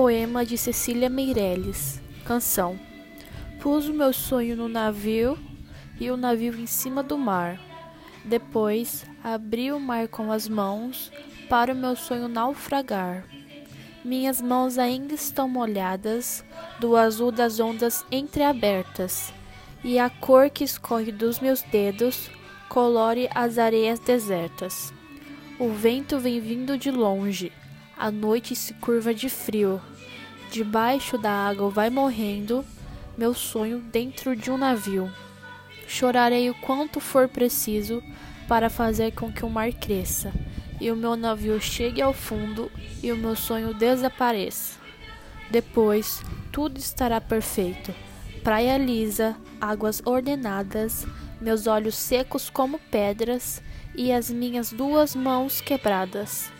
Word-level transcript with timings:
Poema 0.00 0.46
de 0.46 0.56
Cecília 0.56 1.10
Meirelles. 1.10 2.00
Canção. 2.24 2.80
Pus 3.60 3.86
o 3.86 3.92
meu 3.92 4.14
sonho 4.14 4.56
no 4.56 4.66
navio 4.66 5.38
e 6.00 6.10
o 6.10 6.16
navio 6.16 6.58
em 6.58 6.64
cima 6.64 7.02
do 7.02 7.18
mar. 7.18 7.60
Depois 8.24 9.04
abri 9.22 9.70
o 9.70 9.78
mar 9.78 10.08
com 10.08 10.32
as 10.32 10.48
mãos 10.48 11.12
para 11.50 11.74
o 11.74 11.76
meu 11.76 11.94
sonho 11.96 12.28
naufragar. 12.28 13.26
Minhas 14.02 14.40
mãos 14.40 14.78
ainda 14.78 15.12
estão 15.12 15.46
molhadas 15.46 16.42
do 16.80 16.96
azul 16.96 17.30
das 17.30 17.60
ondas 17.60 18.02
entreabertas, 18.10 19.34
e 19.84 19.98
a 19.98 20.08
cor 20.08 20.48
que 20.48 20.64
escorre 20.64 21.12
dos 21.12 21.40
meus 21.40 21.60
dedos 21.60 22.30
colore 22.70 23.28
as 23.34 23.58
areias 23.58 23.98
desertas. 23.98 24.94
O 25.58 25.68
vento 25.68 26.18
vem 26.18 26.40
vindo 26.40 26.78
de 26.78 26.90
longe, 26.90 27.52
a 28.00 28.10
noite 28.10 28.56
se 28.56 28.72
curva 28.72 29.12
de 29.12 29.28
frio. 29.28 29.78
Debaixo 30.50 31.18
da 31.18 31.30
água 31.30 31.68
vai 31.68 31.90
morrendo 31.90 32.64
meu 33.16 33.34
sonho 33.34 33.78
dentro 33.78 34.34
de 34.34 34.50
um 34.50 34.56
navio. 34.56 35.12
Chorarei 35.86 36.48
o 36.48 36.54
quanto 36.54 36.98
for 36.98 37.28
preciso 37.28 38.02
para 38.48 38.70
fazer 38.70 39.12
com 39.12 39.30
que 39.30 39.44
o 39.44 39.50
mar 39.50 39.70
cresça 39.74 40.32
e 40.80 40.90
o 40.90 40.96
meu 40.96 41.14
navio 41.14 41.60
chegue 41.60 42.00
ao 42.00 42.14
fundo 42.14 42.72
e 43.02 43.12
o 43.12 43.16
meu 43.16 43.36
sonho 43.36 43.74
desapareça. 43.74 44.78
Depois, 45.50 46.22
tudo 46.50 46.78
estará 46.78 47.20
perfeito. 47.20 47.94
Praia 48.42 48.78
lisa, 48.78 49.36
águas 49.60 50.00
ordenadas, 50.06 51.06
meus 51.38 51.66
olhos 51.66 51.96
secos 51.96 52.48
como 52.48 52.78
pedras 52.90 53.62
e 53.94 54.10
as 54.10 54.30
minhas 54.30 54.72
duas 54.72 55.14
mãos 55.14 55.60
quebradas. 55.60 56.50